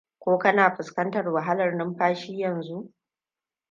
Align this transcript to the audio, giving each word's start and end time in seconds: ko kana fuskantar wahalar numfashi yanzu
ko 0.19 0.37
kana 0.39 0.75
fuskantar 0.75 1.29
wahalar 1.29 1.75
numfashi 1.75 2.39
yanzu 2.39 2.91